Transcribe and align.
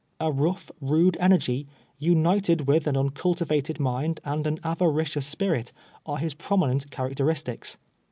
A 0.19 0.31
rough, 0.31 0.71
rude 0.81 1.15
energy, 1.19 1.67
united 1.99 2.67
with 2.67 2.87
an 2.87 2.97
uncultivated 2.97 3.79
mind 3.79 4.19
and 4.25 4.47
an 4.47 4.59
avaricious 4.63 5.27
spirit, 5.27 5.71
are 6.07 6.17
his 6.17 6.33
prominent 6.33 6.89
characteristics. 6.89 7.77